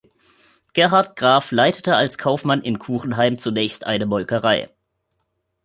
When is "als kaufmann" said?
1.95-2.63